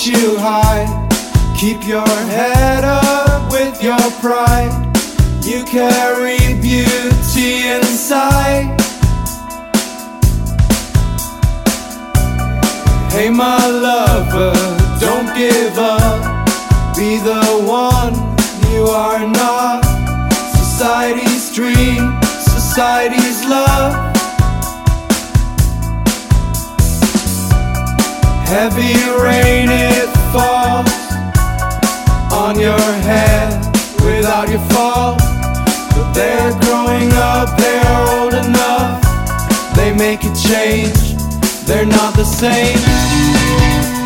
You 0.06 0.36
hide. 0.38 1.08
Keep 1.56 1.86
your 1.86 2.06
head 2.06 2.82
up 2.82 3.52
with 3.52 3.82
your 3.82 4.00
pride. 4.20 4.72
You 5.44 5.64
carry 5.64 6.38
beauty 6.60 7.68
inside. 7.68 8.80
Hey, 13.12 13.30
my 13.30 13.64
lover, 13.66 14.52
don't 14.98 15.34
give 15.36 15.78
up. 15.78 16.46
Be 16.96 17.18
the 17.18 17.62
one 17.66 18.14
you 18.72 18.86
are 18.86 19.26
not. 19.26 19.84
Society's 20.56 21.54
dream, 21.54 22.20
society's 22.22 23.44
love. 23.44 24.11
Heavy 28.52 28.92
rain 29.18 29.70
it 29.70 30.10
falls 30.30 30.92
on 32.34 32.60
your 32.60 32.86
head 33.08 33.48
without 34.04 34.50
your 34.50 34.60
fault. 34.68 35.16
But 35.96 36.12
they're 36.12 36.52
growing 36.60 37.10
up, 37.14 37.56
they're 37.56 37.96
old 38.10 38.34
enough. 38.34 39.00
They 39.74 39.94
make 39.94 40.24
a 40.24 40.34
change, 40.34 41.16
they're 41.64 41.86
not 41.86 42.14
the 42.14 42.24
same. 42.24 44.01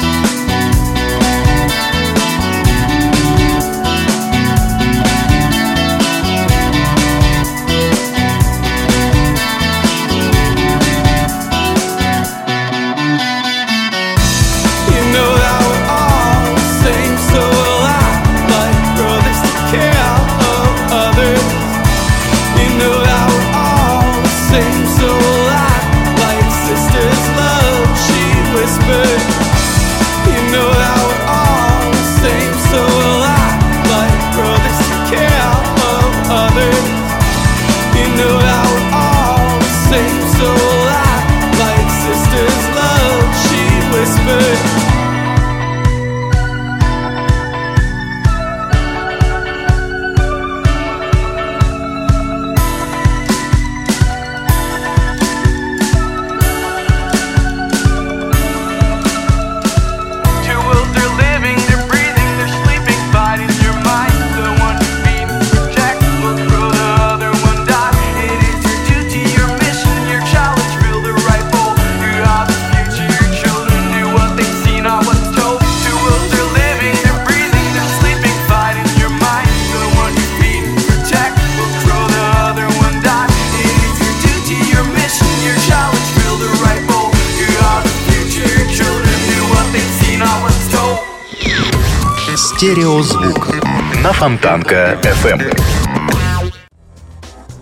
Стереозвук 92.57 93.55
на 94.03 94.15
Фонтанка 94.15 94.99
FM. 95.03 95.76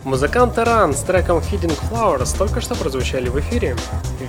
Музыканты 0.04 0.60
Run 0.60 0.94
с 0.94 1.00
треком 1.00 1.38
Feeding 1.38 1.78
Flowers 1.90 2.36
только 2.36 2.60
что 2.60 2.74
прозвучали 2.74 3.30
в 3.30 3.40
эфире. 3.40 3.74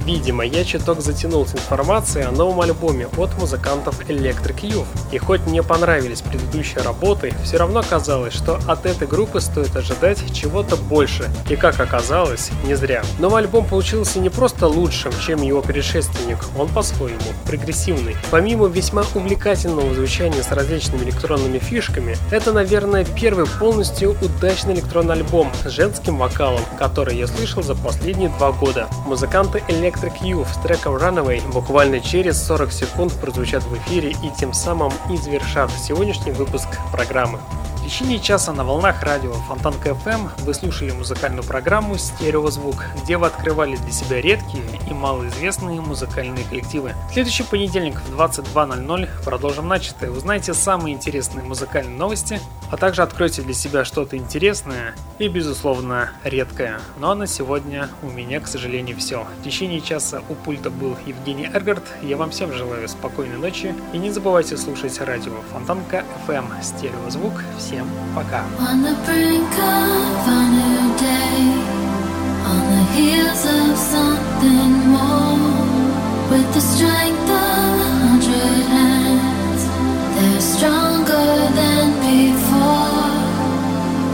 Видимо, 0.06 0.46
я 0.46 0.64
чуток 0.64 1.02
затянул 1.02 1.46
с 1.46 1.54
информацией 1.54 2.24
о 2.24 2.32
новом 2.32 2.62
альбоме 2.62 3.08
от 3.18 3.38
музыкантов 3.38 4.00
Electric 4.08 4.62
Youth. 4.62 4.88
И 5.12 5.18
хоть 5.18 5.42
мне 5.42 5.64
понравились 5.64 6.22
предыдущие 6.22 6.82
работы, 6.82 7.34
все 7.44 7.58
равно 7.58 7.84
казалось, 7.84 8.34
что 8.34 8.58
от 8.68 8.86
этой 8.86 9.06
группы 9.06 9.42
стоит 9.42 9.76
ожидать 9.76 10.20
чего-то 10.34 10.78
больше. 10.78 11.30
И 11.50 11.58
как 11.58 11.78
оказалось, 11.82 12.52
не 12.66 12.76
зря. 12.76 13.04
Новый 13.20 13.42
альбом 13.42 13.66
получился 13.66 14.20
не 14.20 14.30
просто 14.30 14.68
лучшим, 14.68 15.12
чем 15.26 15.42
его 15.42 15.62
предшественник, 15.62 16.38
он 16.58 16.70
по-своему 16.70 17.20
прогрессивный. 17.46 18.16
Помимо 18.32 18.68
весьма 18.68 19.04
увлекательного 19.14 19.94
звучания 19.94 20.42
с 20.42 20.52
различными 20.52 21.04
электронными 21.04 21.60
фишками, 21.60 22.16
это, 22.32 22.54
наверное, 22.54 23.04
первый 23.04 23.46
полностью 23.46 24.16
удачный 24.22 24.76
электронный 24.76 25.16
альбом 25.16 25.52
женским 25.70 26.18
вокалом, 26.18 26.62
который 26.78 27.18
я 27.18 27.28
слышал 27.28 27.64
за 27.64 27.76
последние 27.76 28.30
два 28.30 28.52
года. 28.52 28.88
Музыканты 29.06 29.64
Electric 29.68 30.20
Youth 30.22 30.48
с 30.54 30.58
треком 30.58 30.96
Runaway 30.96 31.42
буквально 31.52 32.00
через 32.00 32.42
40 32.44 32.72
секунд 32.72 33.14
прозвучат 33.14 33.64
в 33.64 33.78
эфире 33.78 34.12
и 34.12 34.32
тем 34.40 34.54
самым 34.54 34.92
и 35.12 35.18
завершат 35.18 35.72
сегодняшний 35.72 36.32
выпуск 36.32 36.68
программы. 36.92 37.40
Течение 37.86 38.20
часа 38.20 38.52
на 38.52 38.64
волнах 38.64 39.04
радио 39.04 39.32
Фонтанка 39.32 39.90
FM 39.90 40.32
вы 40.44 40.56
слушали 40.56 40.90
музыкальную 40.90 41.44
программу 41.44 42.00
«Стереозвук», 42.00 42.84
где 43.04 43.16
вы 43.16 43.28
открывали 43.28 43.76
для 43.76 43.92
себя 43.92 44.20
редкие 44.20 44.64
и 44.90 44.94
малоизвестные 44.94 45.80
музыкальные 45.82 46.46
коллективы. 46.46 46.94
В 47.12 47.14
следующий 47.14 47.44
понедельник 47.44 48.02
в 48.02 48.20
22.00 48.20 49.08
продолжим 49.24 49.68
начатое. 49.68 50.10
Узнайте 50.10 50.56
самые 50.56 50.96
интересные 50.96 51.44
музыкальные 51.44 51.96
новости, 51.96 52.42
а 52.72 52.78
также 52.78 53.04
откройте 53.04 53.44
для 53.44 53.54
себя 53.54 53.86
что-то 53.86 54.18
интересное 54.18 54.96
и, 55.20 55.28
безусловно, 55.28 56.10
редкое. 56.24 56.80
Ну 57.00 57.12
а 57.12 57.16
на 57.16 57.28
сегодня 57.28 57.90
у 58.02 58.08
меня, 58.08 58.40
к 58.40 58.48
сожалению, 58.48 58.98
все. 58.98 59.28
В 59.42 59.44
течение 59.44 59.80
часа 59.80 60.24
у 60.28 60.34
пульта 60.34 60.72
был 60.72 60.98
Евгений 61.06 61.46
Эргард. 61.54 61.84
Я 62.02 62.18
вам 62.18 62.32
всем 62.32 62.52
желаю 62.52 62.90
спокойной 62.90 63.38
ночи 63.38 63.76
и 63.94 64.00
не 64.00 64.10
забывайте 64.10 64.58
слушать 64.58 65.00
радио 65.02 65.34
Фонтанка 65.54 66.04
FM 66.28 66.46
«Стереозвук». 66.64 67.44
Всем 67.75 67.87
пока! 68.15 68.45
On 68.59 68.83
the 68.83 68.95
brink 69.07 69.55
of 69.59 70.29
a 70.29 70.41
new 70.59 70.83
day, 70.99 71.41
on 72.51 72.61
the 72.73 72.83
heels 72.95 73.43
of 73.45 73.77
something 73.77 74.73
more, 74.95 75.39
with 76.31 76.49
the 76.55 76.61
strength 76.61 77.31
of 77.31 77.73
a 77.87 77.91
hundred 78.05 78.63
hands, 78.77 79.63
they're 80.15 80.41
stronger 80.55 81.29
than 81.59 81.87
before. 82.09 83.11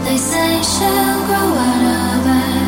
They 0.05 0.17
say 0.17 0.49
she'll 0.71 1.19
grow 1.29 1.49
out 1.69 1.83
of 2.05 2.27
it. 2.45 2.67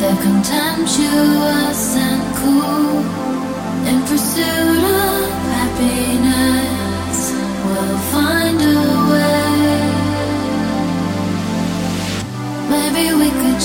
They're 0.00 0.22
contemptuous 0.28 1.96
and 1.96 2.22
cool, 2.40 3.02
in 3.90 3.98
pursuit 4.02 4.84
of 4.84 5.28
happiness. 5.54 6.31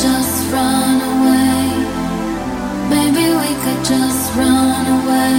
Just 0.03 0.53
run 0.53 1.01
away 1.12 1.64
Maybe 2.95 3.24
we 3.43 3.53
could 3.62 3.85
just 3.85 4.37
run 4.37 4.87
away 4.99 5.35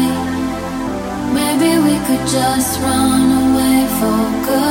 Maybe 1.40 1.72
we 1.88 1.96
could 2.08 2.26
just 2.28 2.80
run 2.82 3.24
away 3.44 3.88
for 4.00 4.46
good. 4.46 4.69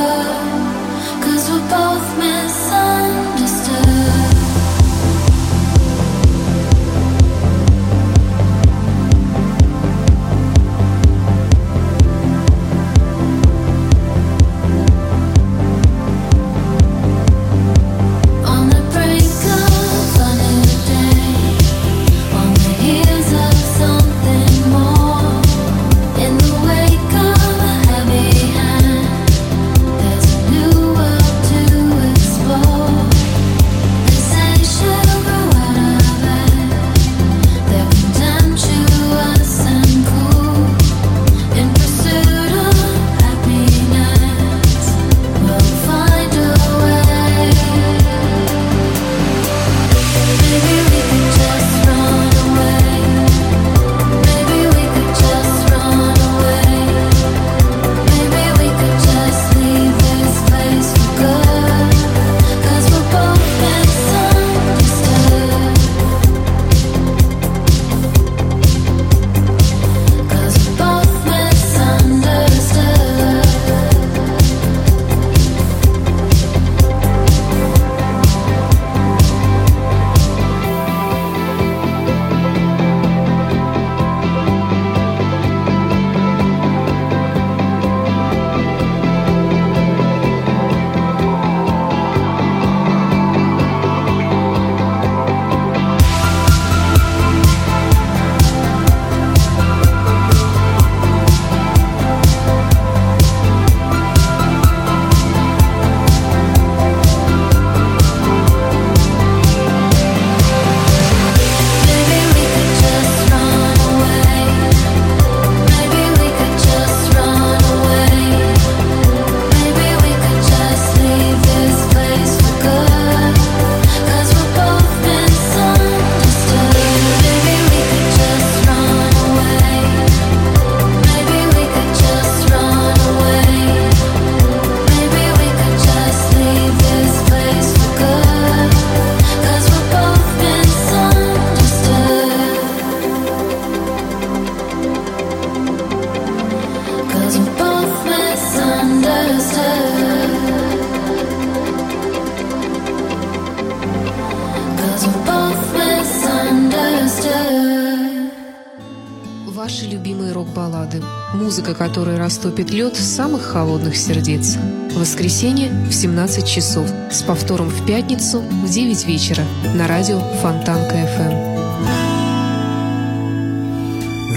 Которая 161.99 162.17
растопит 162.17 162.71
лед 162.71 162.95
самых 162.95 163.41
холодных 163.41 163.97
сердец. 163.97 164.55
В 164.55 164.99
воскресенье 165.01 165.69
в 165.89 165.91
17 165.91 166.47
часов. 166.47 166.87
С 167.11 167.21
повтором 167.23 167.67
в 167.67 167.85
пятницу 167.85 168.39
в 168.39 168.69
9 168.69 169.05
вечера. 169.05 169.43
На 169.75 169.85
радио 169.85 170.21
Фонтанка 170.41 170.95
FM. 170.95 171.33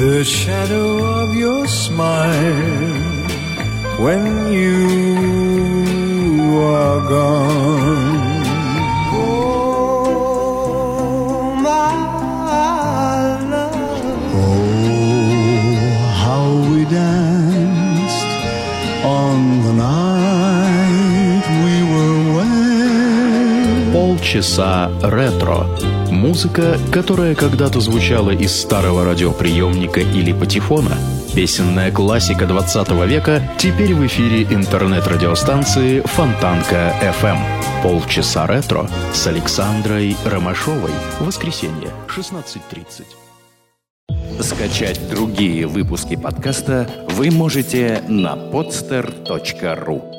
The 0.01 0.25
shadow 0.25 1.05
of 1.23 1.37
your 1.37 1.65
smile 1.69 3.29
when 4.01 4.53
you 4.53 4.89
are 6.65 7.01
gone. 7.09 8.32
Полчаса 24.33 24.91
ретро. 25.03 25.67
Музыка, 26.11 26.79
которая 26.91 27.35
когда-то 27.35 27.81
звучала 27.81 28.31
из 28.31 28.59
старого 28.59 29.05
радиоприемника 29.05 30.01
или 30.01 30.33
патефона. 30.33 30.97
Песенная 31.35 31.93
классика 31.93 32.47
20 32.47 32.93
века 33.07 33.43
теперь 33.59 33.93
в 33.93 34.07
эфире 34.07 34.45
интернет-радиостанции 34.45 36.01
Фонтанка 36.01 36.95
FM. 37.03 37.37
Полчаса 37.83 38.47
ретро 38.47 38.89
с 39.13 39.27
Александрой 39.27 40.17
Ромашовой. 40.25 40.93
Воскресенье, 41.21 41.91
16.30. 42.09 43.05
Скачать 44.43 45.11
другие 45.11 45.67
выпуски 45.67 46.17
подкаста 46.17 46.89
вы 47.11 47.31
можете 47.31 48.03
на 48.09 48.33
podster.ru 48.37 50.12